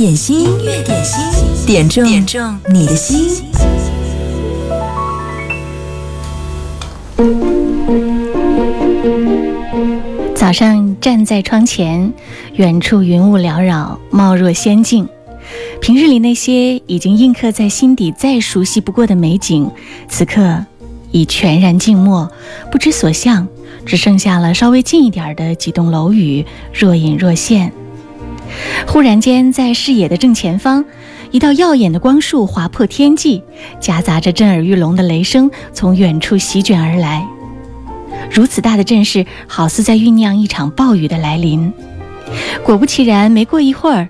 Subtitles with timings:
[0.00, 1.22] 点心，音乐点心，
[1.66, 3.28] 点中点中你的心。
[10.34, 12.10] 早上站在窗前，
[12.54, 15.06] 远处云雾缭绕，貌若仙境。
[15.82, 19.70] 平日里那些已经印刻在心底、再熟悉不过的美景，
[20.08, 20.64] 此刻
[21.10, 22.26] 已全然静默，
[22.72, 23.46] 不知所向，
[23.84, 27.70] 只剩下了稍微近一点的几栋楼宇，若隐若现。
[28.86, 30.84] 忽然间，在视野的正前方，
[31.30, 33.42] 一道耀眼的光束划破天际，
[33.80, 37.26] 夹杂着震耳欲聋的雷声从远处席卷而来。
[38.30, 41.72] 如此大的阵势，好似在酝酿一场暴雨的来临。
[42.64, 44.08] 果不其然，没过一会儿，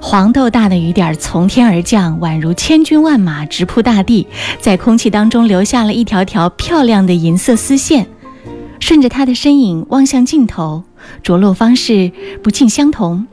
[0.00, 4.26] 黄豆大的雨点从天而降，宛如千军万马直扑大地，
[4.60, 8.06] 在空气当中留下了一条条漂亮的银色丝线。
[8.80, 10.82] 顺着它的身影望向尽头，
[11.22, 12.10] 着落方式
[12.42, 13.26] 不尽相同。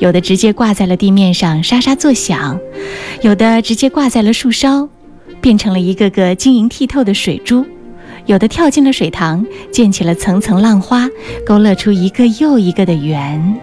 [0.00, 2.58] 有的直接挂在了地面上，沙沙作响；
[3.20, 4.88] 有的直接挂在了树梢，
[5.42, 7.62] 变成了一个个晶莹剔透的水珠；
[8.24, 11.06] 有的跳进了水塘，溅起了层层浪花，
[11.46, 13.60] 勾勒出一个又一个的圆。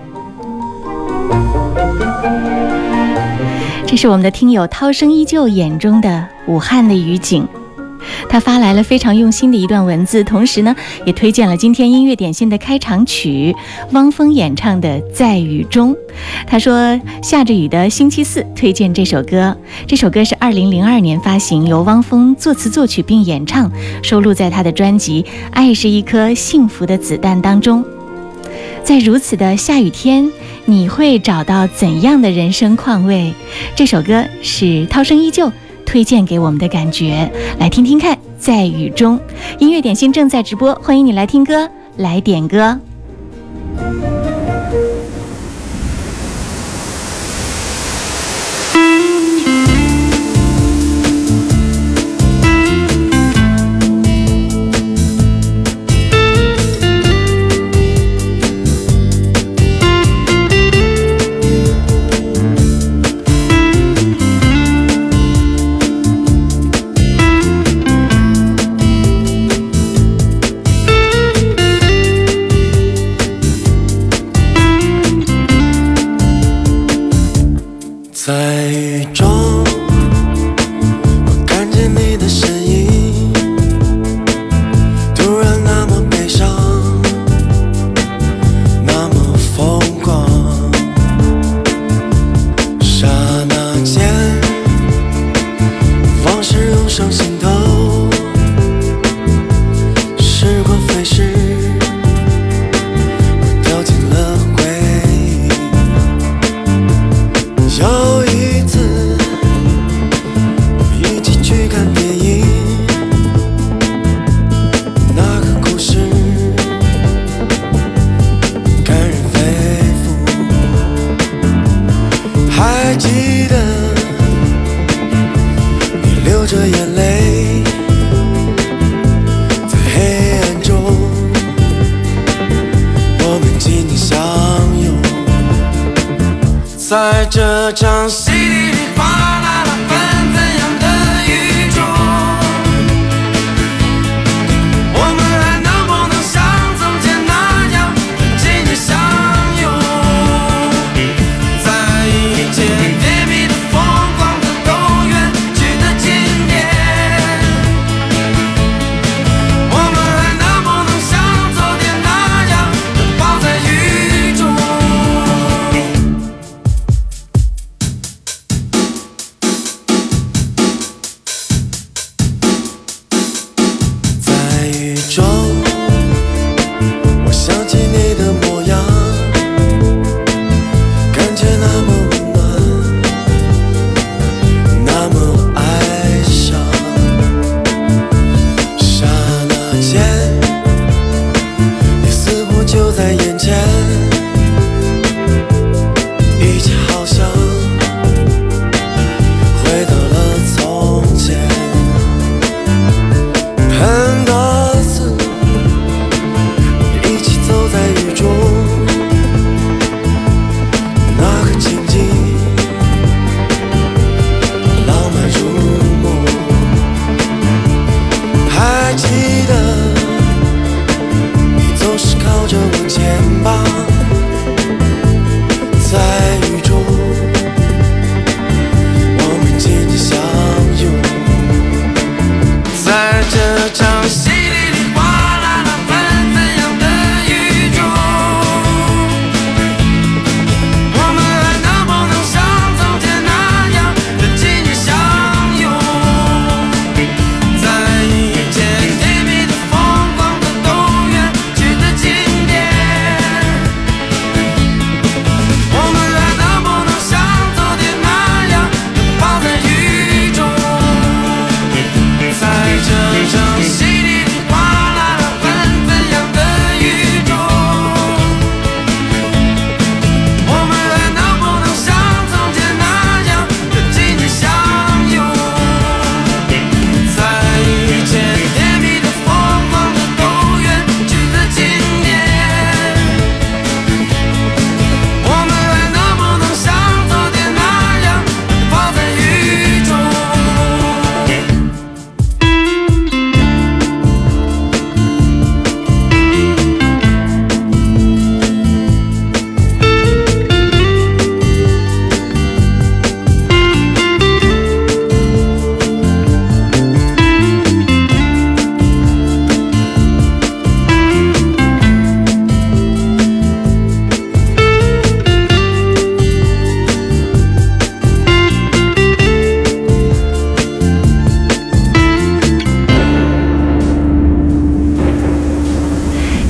[3.88, 7.48] 这是我们的听友涛声依旧眼中的武汉的雨景。
[8.30, 13.56] 他发来了非常用心的一段文字，同时呢，也推荐了今天音乐点心的开场曲，
[13.92, 15.94] 汪峰演唱的《在雨中》。
[16.48, 19.56] 他说：“下着雨的星期四，推荐这首歌。
[19.86, 27.84] 这首歌是二零零二年发行，由汪峰作词作曲并演唱，收录在他的专辑《爱是一颗幸福的子弹》当中。
[28.84, 30.32] 在如此的下雨天，
[30.66, 33.34] 你会找到怎样的人生况味？
[33.76, 35.52] 这首歌是涛声依旧。”
[35.88, 38.16] 推荐给我们的感觉，来听听看。
[38.38, 39.20] 在雨中，
[39.58, 42.80] 音乐点心正在直播，欢迎你来听歌，来点歌。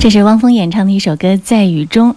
[0.07, 2.11] 这是汪峰演唱的一首歌《在雨中》。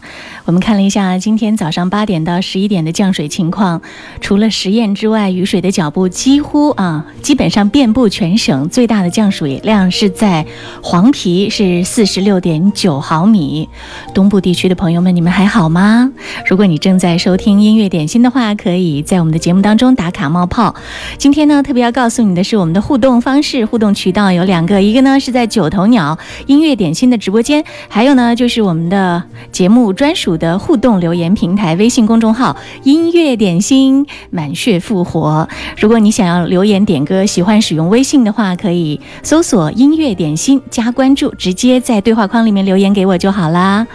[0.44, 3.80] 我们看了一下今天早上八点到十一点的降水情况，
[4.20, 8.68] 除了十堰之外，雨水的脚步几乎啊，基本上遍布全省。
[8.68, 10.46] 最大的降水量是在
[10.82, 13.68] 黄陂，是四十六点九毫米。
[14.14, 16.10] 东部地区的朋友们，你们还好吗？
[16.46, 20.74] 如果你正在收听音乐点心的话，可以在我们的节目当中打卡冒泡。
[21.18, 27.64] 今天呢，特别要告诉你的是我们的互动方式，互动渠道有两个，一个呢是在九头鸟音乐点心的直播间。
[27.88, 29.22] 还有呢，就是我们的
[29.52, 35.48] 节目专属的互动留言平台，微信公众号“音乐点心满血复活”。
[35.78, 43.86] 如果你想要留言点歌，喜欢使用微信的话，可以搜索“音乐点心”加关注，直接在对话框里面留言给我就好啦。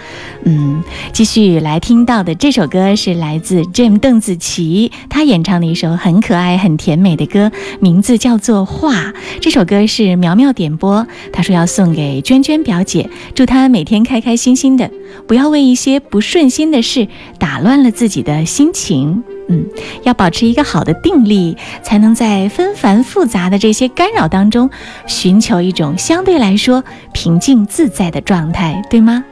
[0.46, 8.94] 嗯，继续来听到的这首歌是来自 Jim 邓紫棋，她演唱的一首很可爱、很甜美的歌，名字叫做《画》。
[9.42, 13.66] 这首歌是苗苗点播，她说要送给娟娟表姐，祝她。
[13.76, 14.90] 每天开开心心的，
[15.28, 17.08] 不要为一些不顺心的事
[17.40, 19.24] 打乱了自己的心情。
[19.48, 19.64] 嗯，
[20.04, 24.70] 要保持一个好的定力，才能在纷繁复杂的这些干扰当中，
[25.06, 26.84] 寻求一种相对来说
[27.14, 29.24] 平静自在的状态，对吗？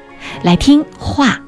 [0.43, 1.41] 来听话。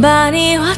[0.00, 0.74] 我把你画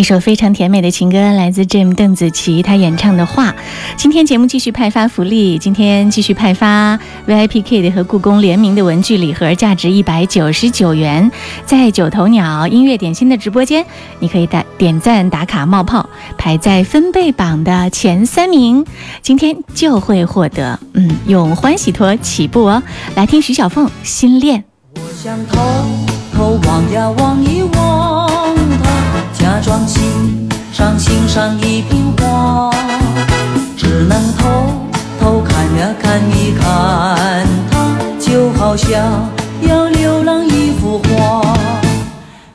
[0.00, 3.50] 一首非常甜美的情歌，来自 Jim 邓紫棋，她演唱的《画》。
[3.98, 11.30] 今天节目继续派发福利，今天继续派发 VIP Kit 和故宫联名的文具礼盒，价值一百九十九元。
[11.66, 13.84] 在九头鸟音乐点心的直播间，
[14.20, 18.82] 你可以打点赞、打卡、冒泡，排在分贝榜的前三名，
[19.20, 22.82] 今天就会获得嗯，用欢喜托起步哦。
[23.16, 24.60] 来听徐小凤《心恋》。
[24.94, 25.60] 我想偷
[26.32, 27.79] 偷望呀望一望
[29.62, 32.70] 装心上欣赏一瓶花，
[33.76, 34.48] 只能偷
[35.20, 37.74] 偷看呀看一看他，
[38.18, 39.28] 就好像
[39.60, 41.58] 要浏览一幅画，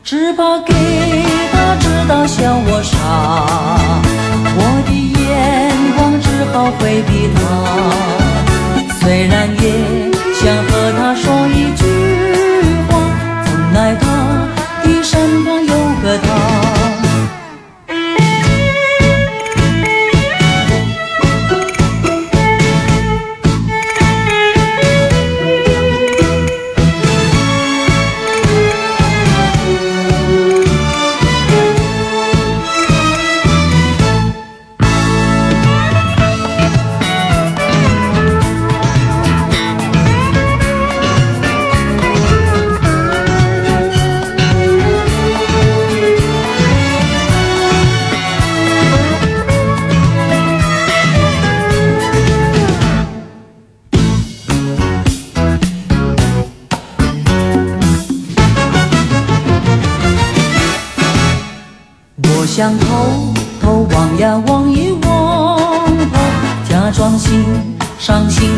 [0.03, 0.73] 只怕给
[1.51, 2.97] 他知道笑我傻，
[4.57, 7.39] 我的眼光只好回避他，
[8.99, 9.63] 虽然也
[10.33, 11.24] 想和他说一句。
[11.24, 11.24] 爱他。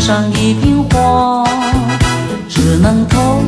[0.08, 1.44] 上一瓶花，
[2.48, 3.42] 只能偷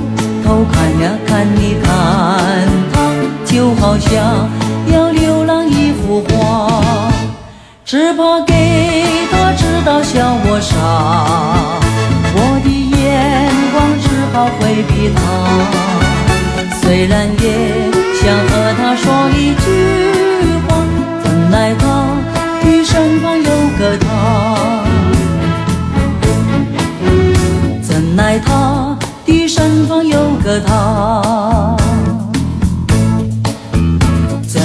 [0.43, 2.99] 偷看呀看你看他，
[3.45, 4.49] 就好像
[4.91, 6.83] 要流浪一幅画，
[7.85, 10.75] 只怕给他知道笑我傻，
[12.35, 15.21] 我的眼光只好回避他，
[16.81, 17.78] 虽然也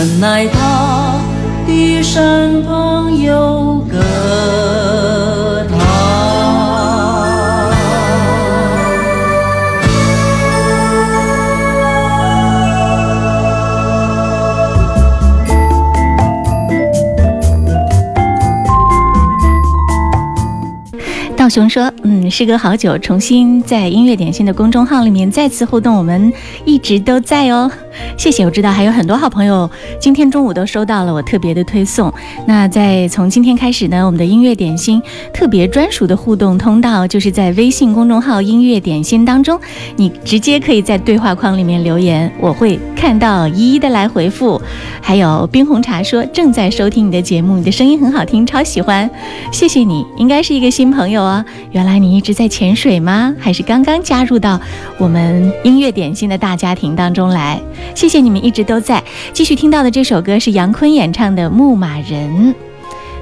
[0.05, 1.19] 怎奈他
[1.67, 3.64] 的身旁有
[21.55, 26.33] 道雄说：“嗯，时隔好久，重新在音乐点心的公众号里面再次互动，我们
[26.65, 27.71] 一直都在哦，
[28.19, 28.45] 谢谢。
[28.45, 29.71] 我知道还有很多好朋友
[30.01, 32.13] 今天中午都收到了我特别的推送。
[32.45, 35.01] 那在从今天开始呢，我们的音乐点心
[35.33, 39.57] 特别专属的互动通道，就是在微信公众号‘音乐点心’当中，
[39.95, 44.61] 你直接可以在对话框里面留言，我会看到一一的来回复。
[45.01, 49.09] 还有冰红茶说正在收听你的节目，你的声音很好听，超喜欢，
[49.53, 51.44] 谢谢你，应该是一个新朋友哦。
[51.73, 53.35] 原来你一直在潜水吗？
[53.39, 54.61] 还是刚刚加入到
[54.99, 57.61] 我们音乐点心的大家庭当中来？
[57.95, 59.03] 谢谢你们一直都在。
[59.33, 62.31] 继续听到的这首歌是杨坤演唱的《牧马人》。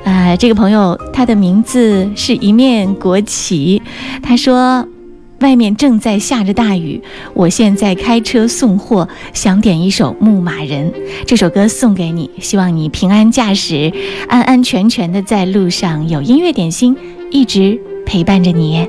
[0.04, 3.80] 呃，这个朋友他的名字是一面国旗，
[4.22, 4.86] 他说。
[5.40, 7.02] 外面正在下着大雨，
[7.34, 10.88] 我现在开车送货，想点一首《牧马人》
[11.26, 13.92] 这首歌送给你，希望你平安驾驶，
[14.28, 16.96] 安安全全的在路上，有音乐点心
[17.32, 17.76] 一直
[18.12, 18.86] 陪伴着你。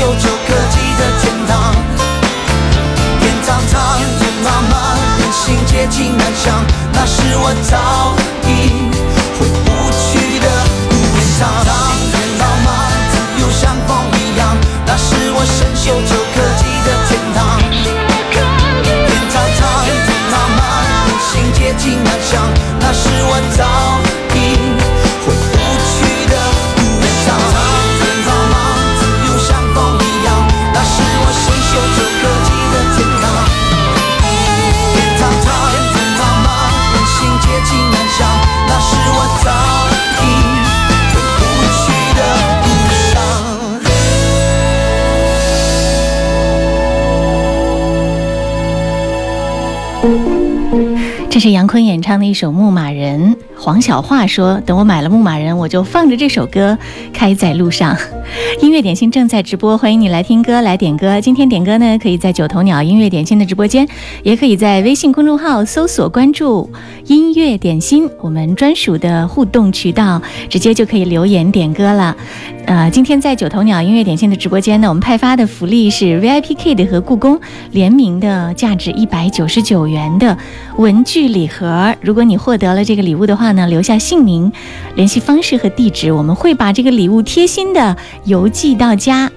[0.00, 1.74] 我生锈旧科技的天堂。
[3.20, 4.72] 天苍苍，野茫茫，
[5.20, 8.16] 人心皆情难相，那是我早
[8.48, 8.48] 已
[9.38, 10.48] 回不去的
[10.88, 11.68] 故乡天苍苍，
[12.12, 12.68] 野茫茫，
[13.10, 16.16] 自由像风一样，那是我生锈旧
[51.40, 53.34] 这是杨坤演唱的一首《牧马人》。
[53.70, 56.76] 黄小桦说：“等我买了牧马人，我就放着这首歌
[57.12, 57.96] 开在路上。”
[58.60, 61.20] 音乐点心正在直播，欢迎你来听歌来点歌。
[61.20, 63.86] 今天点歌呢，可以在九头鸟音乐点心的直播间，
[64.24, 66.68] 也可以在微信公众号搜索关注
[67.06, 72.16] “音乐点心”，我们专属的互动渠道，直接就可以留言点歌了。
[72.66, 80.36] 呃，今天在九头鸟音乐点心的直播间呢，我们派发的福利是 VIP Kid 和故宫联名的价值一百九十九元的
[80.76, 81.94] 文具礼盒。
[82.00, 84.52] 如果你获得了这个礼物的话呢，留下姓名、
[84.94, 89.30] 联系方式和地址，我们会把这个礼物贴心的邮寄到家。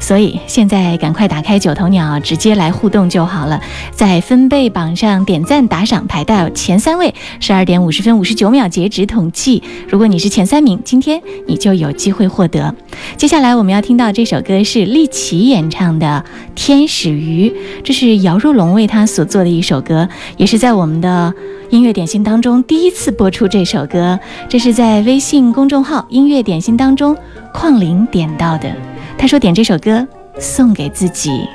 [0.00, 3.60] 所以现在赶快打开九头鸟，直接来互动就好了。
[3.92, 9.62] 在分贝榜上点赞打赏排到前三位，十二点五十分五十九秒截止统计。
[9.88, 12.74] 如果你是前三名，今天你就有机会获得。
[13.16, 17.50] 接下来我们要听到这首歌是丽琪演唱的《天使鱼》，
[17.82, 21.34] 这是姚若龙为他所做的一首歌，也是在我们的
[21.70, 24.18] 音乐点心当中第一次播出这首歌。
[24.48, 27.16] 这是在微信公众号“音乐点心”当中
[27.52, 28.72] 邝玲点到的。
[29.16, 30.06] 他说点这首歌
[30.38, 31.48] 送给自己。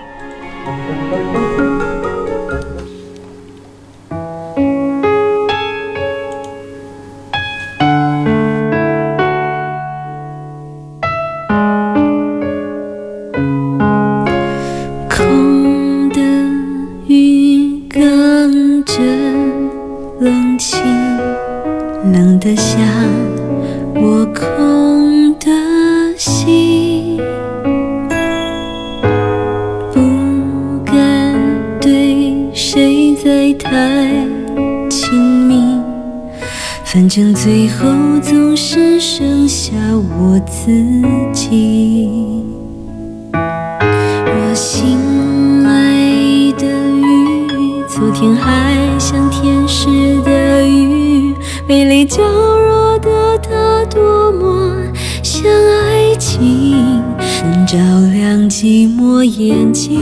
[57.73, 59.99] 照亮寂寞眼睛。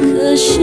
[0.00, 0.60] 可是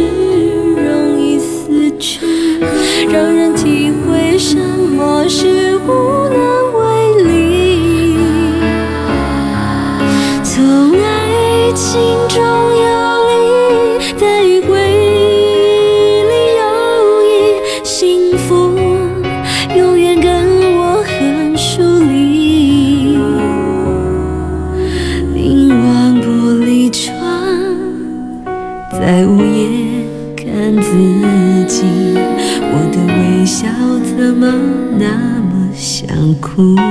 [36.60, 36.89] 像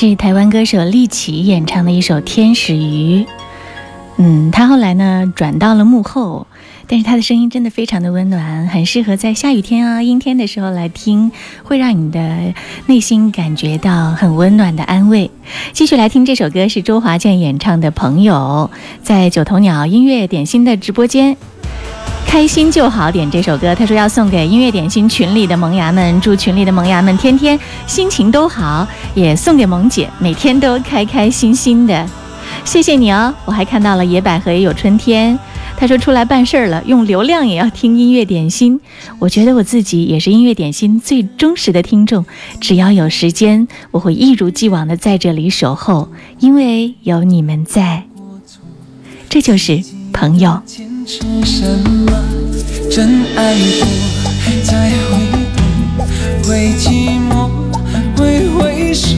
[0.00, 3.24] 是台湾歌手丽琪演唱的一首《天使鱼》。
[4.16, 6.46] 嗯，他后来呢转到了幕后，
[6.86, 11.32] 但是他的声音真的非常的温暖，很适合在下雨天啊、阴天的时候来听，
[11.64, 12.54] 会让你的
[12.86, 15.28] 内心感觉到很温暖的安慰。
[15.72, 18.70] 继续来听这首歌，是周华健演唱的《朋友》，
[19.02, 21.36] 在九头鸟音乐点心的直播间。
[22.28, 23.74] 开心就好，点这首歌。
[23.74, 32.06] 他说要送给音乐点心群里的萌芽们，祝群里的萌芽们天天心情都好，也送给萌姐，每天都开开心心的。
[32.66, 33.34] 谢谢你哦！
[33.46, 35.38] 我还看到了野百合也有春天。
[35.78, 38.78] 他说出来办事儿了，用流量也要听音乐点心。
[39.18, 42.26] 我觉得我自己也是音乐点心最忠实的听众，
[42.60, 46.10] 只要有时间，我会一如既往的在这里守候，
[46.40, 48.04] 因为有你们在。
[49.30, 50.62] 这就是朋友。
[51.08, 51.64] 是什
[52.04, 52.12] 么？
[52.90, 53.86] 真爱过
[54.62, 55.16] 才会
[55.56, 55.64] 懂，
[56.44, 57.48] 会寂寞，
[58.14, 59.16] 会回首，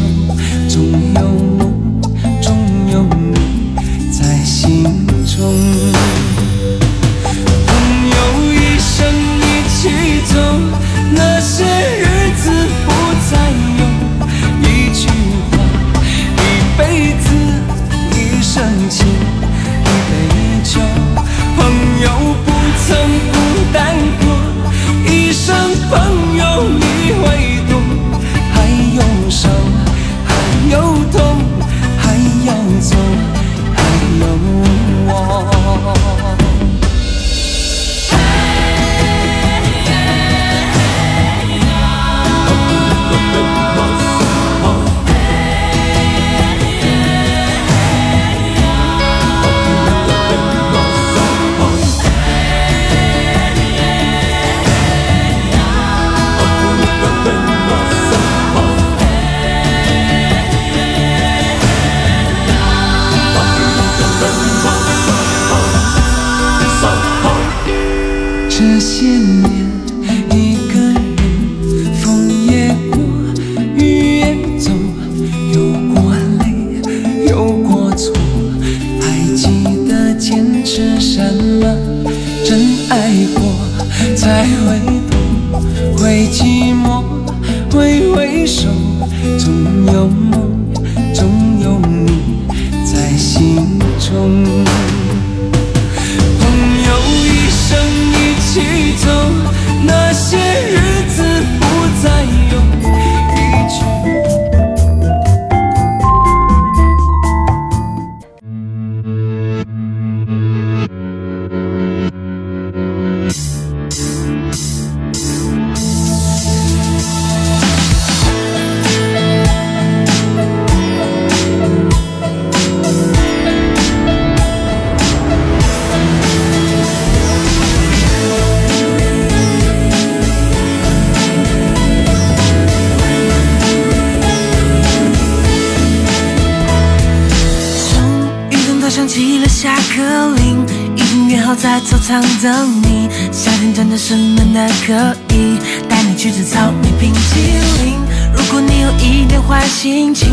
[142.43, 143.09] 等你。
[143.31, 147.41] 夏天真的是闷的可以，带你去吃草莓冰淇
[147.85, 147.99] 淋。
[148.35, 150.29] 如果你有一点坏心情，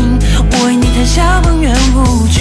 [0.50, 2.40] 我为你弹小邦圆舞曲。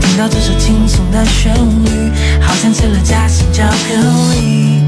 [0.00, 3.94] 听到这首轻松的旋律，好像吃了夹心巧克
[4.34, 4.80] 力。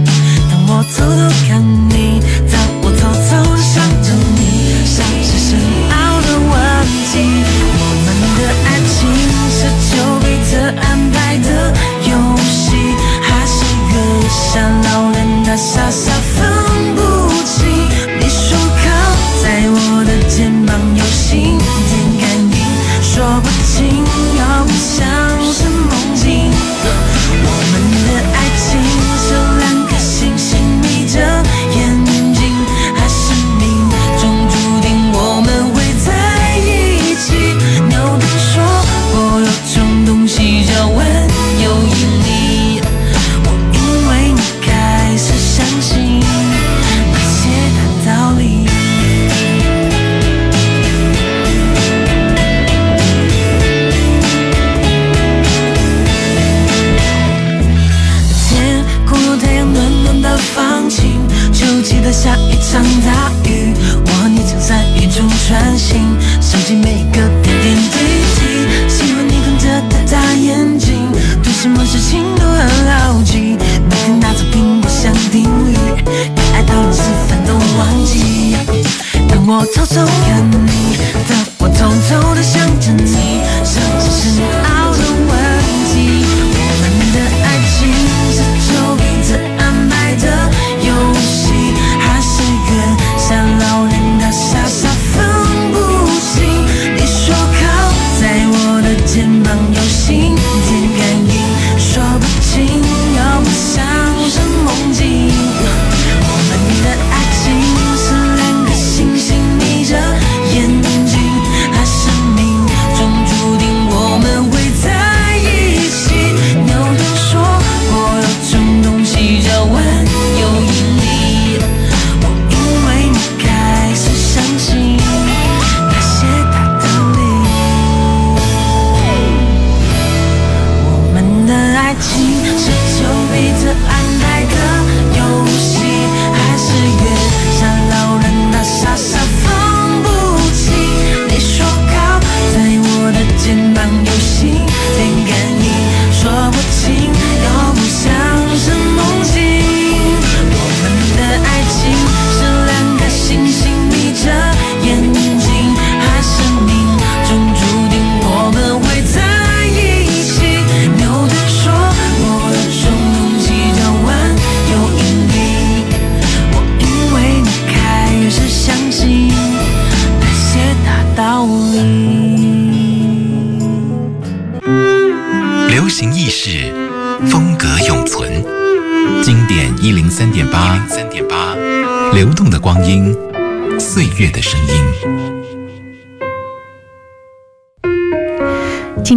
[0.50, 5.48] 当我偷偷看你，当我偷偷想着你，像是深
[5.90, 6.52] 奥的问
[7.12, 7.12] 题。
[7.78, 8.96] 我们的爱情
[9.54, 10.52] 是丘比特
[10.82, 11.48] 安排的，
[14.54, 16.53] 月下老人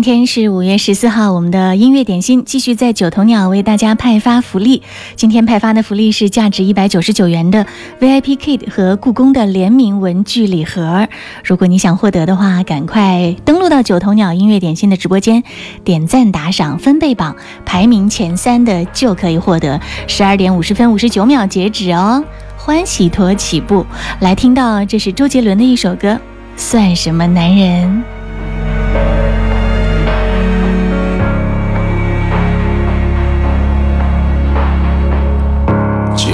[0.07, 4.81] 天是五月十四号，我们的音乐点心继续在九头鸟为大家派发福利。
[5.17, 7.65] 今天派发的福利是价值一百九十九元的
[7.99, 11.09] VIP Kit 和故宫的联名文具礼盒。
[11.43, 15.43] 如果你想获得的话，赶快登录到九头鸟音乐点心的直播间，
[15.83, 19.77] 点赞打赏分贝榜排名前三的就可以获得。
[20.07, 22.23] 十二点五十分五十九秒截止哦，
[22.55, 23.85] 欢喜陀起步，
[24.21, 26.17] 来听到这是周杰伦的一首歌，
[26.55, 28.16] 算什么男人？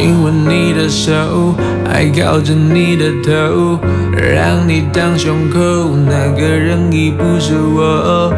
[0.03, 1.55] 亲吻你的手，
[1.87, 3.79] 还靠着你的头，
[4.11, 5.59] 让你当胸口，
[5.95, 8.33] 那个人已不是我。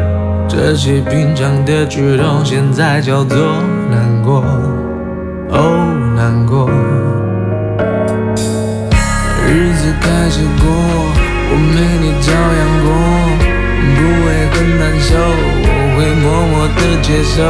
[0.48, 3.36] 这些平常的举动，现在叫做
[3.90, 4.44] 难过，
[5.50, 6.70] 哦，难过。
[9.48, 10.70] 日子开始过，
[11.50, 12.86] 我没你照样过，
[13.96, 15.66] 不会很难受，我
[15.98, 17.42] 会默默的接受。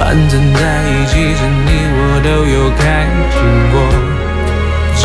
[0.00, 3.36] 反正在一起时，你我都有开心
[3.70, 3.76] 过，
[4.96, 5.04] 就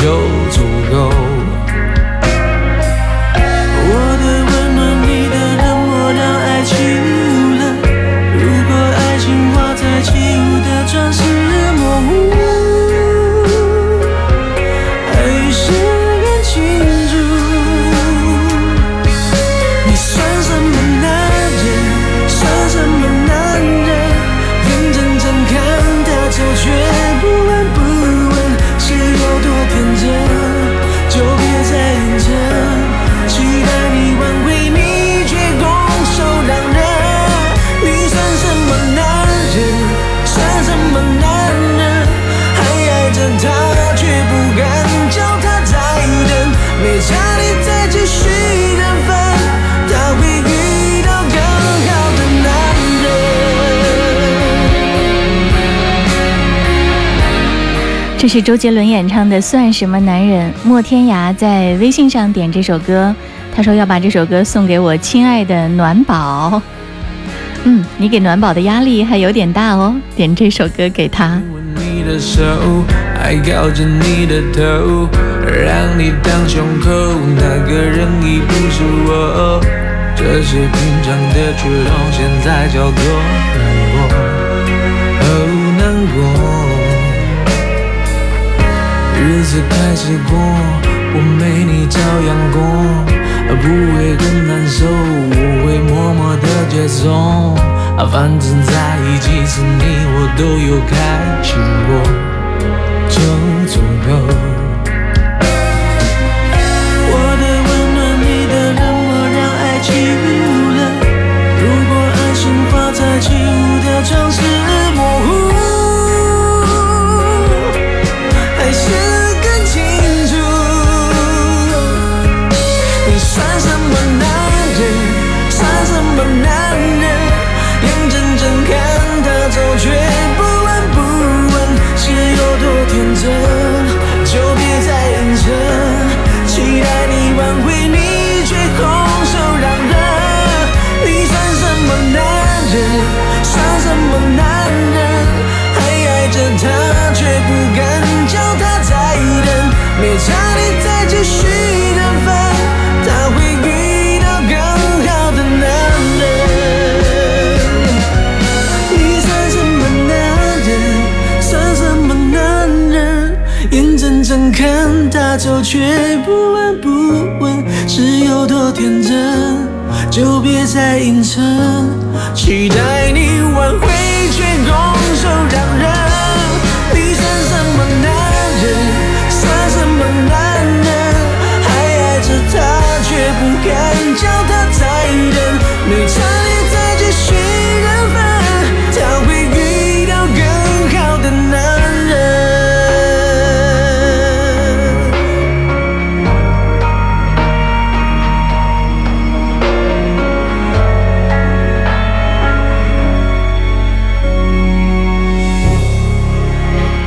[0.51, 0.55] 足
[0.89, 1.34] 够。
[32.17, 32.54] changes
[58.25, 60.49] 这是周杰伦演唱的《算什么男人》。
[60.63, 63.13] 莫天涯在微信上点这首歌，
[63.55, 66.59] 他说要把这首歌送给我亲爱的暖宝。
[67.65, 71.39] 嗯，你给暖宝的压力还有点大哦，点这首歌给他。
[71.75, 72.41] 你的手，
[73.15, 75.07] 还靠着你的头，
[75.45, 76.89] 让你当胸口，
[77.35, 79.61] 那个人已不是我。
[80.15, 83.03] 这些平常的举动，现在叫做
[89.35, 90.37] 日子开始过，
[91.13, 92.57] 我没你照样过，
[93.61, 97.53] 不会更难受，我会默默的接受。
[98.09, 99.83] 反正在一起时，你
[100.15, 101.91] 我都有开心过，
[103.09, 103.19] 就
[103.67, 104.54] 足够。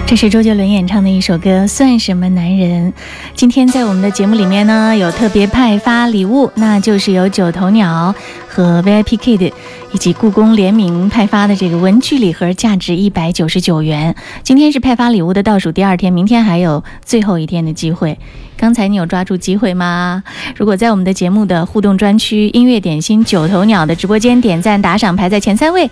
[0.09, 2.91] 这是周杰伦演唱的一首歌《算什么男人》。
[3.35, 8.15] 今天在我们的节目里面呢，有特别派发礼物，那就是由九头鸟
[8.49, 9.53] 和 VIP Kid
[9.93, 14.15] 以及故宫联名派发的这个文具礼盒，价值一百九十九元。
[14.43, 18.19] 今天是派发礼物的倒数第二天，明天还有最后一天的机会。
[18.57, 20.25] 刚才你有抓住机会吗？
[20.57, 25.91] 如果在我们的节目的互动专区“音乐点心九头鸟”的直播间点赞打赏，排在前三位。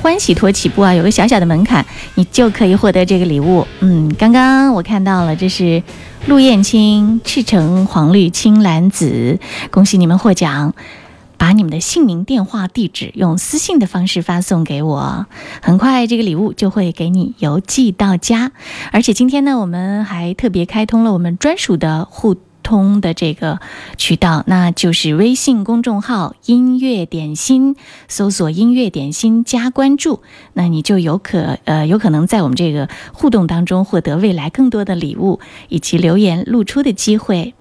[0.00, 1.84] 欢喜托起步啊，有个小小的门槛，
[2.14, 3.66] 你就可以获得这个礼物。
[3.80, 5.82] 嗯，刚刚我看到了，这是
[6.26, 9.38] 陆燕青赤橙黄绿青蓝紫，
[9.70, 10.74] 恭喜你们获奖！
[11.36, 15.26] 把你们的姓名、电话、地址用私信的方式发送给我，
[15.62, 18.50] 很快这个礼物就会给你邮寄到家。
[18.90, 22.36] 而且今天呢，我们还特别开通了我们专属的互。
[22.68, 23.60] 通的这个
[23.96, 27.76] 渠道，那就是微信公众号“音乐点心”，
[28.08, 35.40] 搜索“音乐点心”加关注，那你就有可呃有可能在我们这个互动当中获得未来更多的礼物
[35.70, 37.54] 以及留言露出的机会。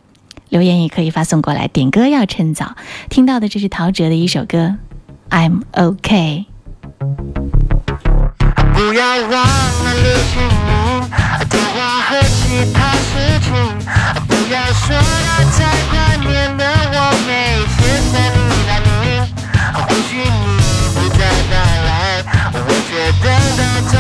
[0.50, 2.76] 留言也可以发送过来，点歌要趁早。
[3.10, 4.76] 听到的这是陶喆的一首歌
[5.32, 6.46] 《I'm OK》。
[8.74, 11.10] 不要忘了留姓名、
[11.50, 13.52] 电话和其他事情。
[14.48, 15.02] 不要说了，
[15.52, 15.60] 太
[15.92, 16.96] 怀念的我，
[17.28, 17.30] 每
[17.76, 17.78] 次
[18.14, 18.88] 想你来临，
[19.74, 20.48] 或许你
[20.96, 21.20] 不再
[21.52, 21.92] 到来，
[22.54, 22.56] 我
[22.88, 22.90] 却
[23.20, 23.28] 等
[23.58, 23.94] 到头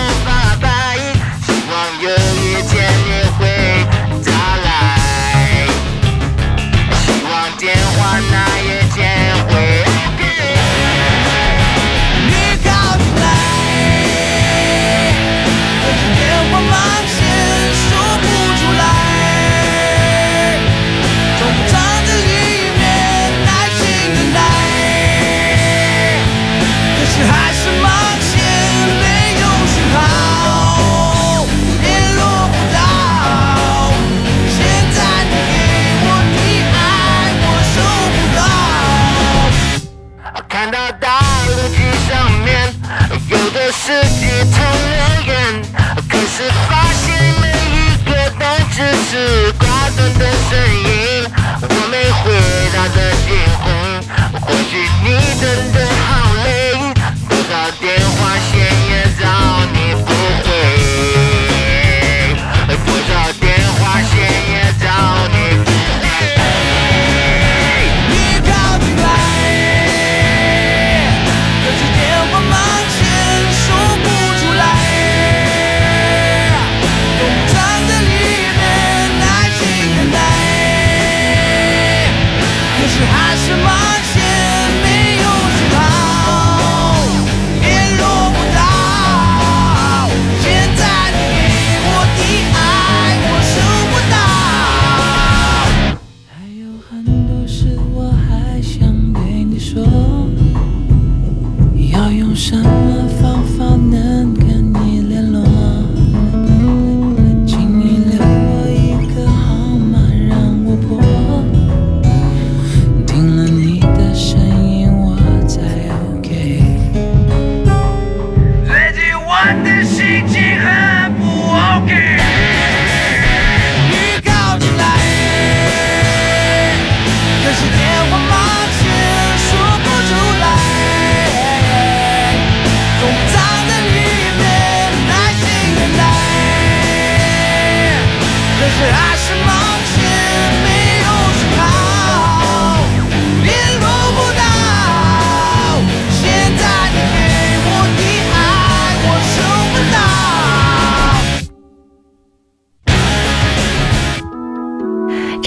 [48.77, 50.96] 只是挂断的声音。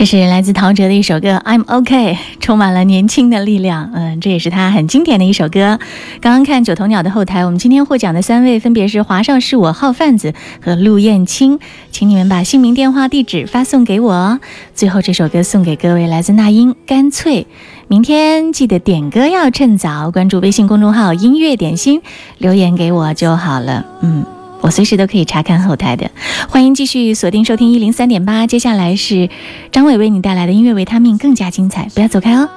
[0.01, 3.91] 这是来自陶喆的一首歌《I'm OK》，充满了年轻的力量。
[3.93, 5.79] 嗯，这也是他很经典的一首歌。
[6.23, 10.33] 刚刚看九头鸟的后台，我们今天获奖的三位分别是华少是我号贩子
[10.65, 11.59] 和陆燕青，
[11.91, 14.41] 请你们把姓名、电话、地址发送给我。
[14.75, 17.43] 最后这首歌送给各位，来自那英，《干脆》。
[17.87, 22.01] 明天记得点歌要趁早，关注微信公众号“音乐点心”，
[22.39, 23.85] 留言给我就好了。
[24.01, 24.25] 嗯。
[24.61, 26.11] 我随时都可以查看后台的，
[26.49, 28.47] 欢迎继续锁定收听一零三点八。
[28.47, 29.29] 接下来是
[29.73, 32.49] 张伟为你带来的音乐维他命，更加精彩，不要走开哦。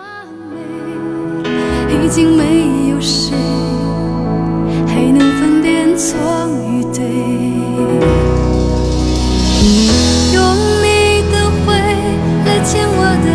[2.04, 2.44] 已经没
[2.90, 3.32] 有谁
[4.86, 6.18] 还能分辨错
[6.68, 7.02] 与对。
[10.34, 10.44] 用
[10.84, 11.36] 你的
[11.66, 11.74] 灰
[12.46, 13.28] 来填我的